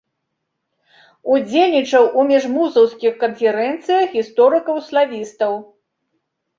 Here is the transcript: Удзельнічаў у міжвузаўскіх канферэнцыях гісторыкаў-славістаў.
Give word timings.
Удзельнічаў 1.35 2.09
у 2.21 2.25
міжвузаўскіх 2.33 3.13
канферэнцыях 3.27 4.07
гісторыкаў-славістаў. 4.19 5.53